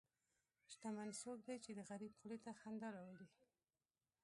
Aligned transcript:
شتمن 0.71 1.09
څوک 1.21 1.37
دی 1.47 1.57
چې 1.63 1.71
د 1.73 1.79
غریب 1.89 2.11
خولې 2.19 2.37
ته 2.45 2.51
خندا 2.59 2.89
راولي. 2.95 3.27